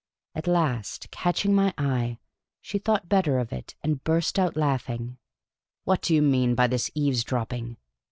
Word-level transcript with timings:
At 0.33 0.47
last, 0.47 1.11
catching 1.11 1.53
my 1.53 1.75
eye, 1.77 2.17
she 2.59 2.79
thought 2.79 3.07
better 3.07 3.37
of 3.37 3.53
it, 3.53 3.75
and 3.83 4.03
burst 4.03 4.39
out 4.39 4.57
laughing." 4.57 5.19
What 5.85 6.01
do 6.01 6.15
you 6.15 6.23
mean 6.23 6.55
by 6.55 6.65
this 6.65 6.89
eavesdropping 6.95 7.77